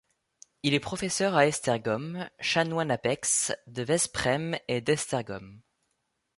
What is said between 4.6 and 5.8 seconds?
et d'Esztergom.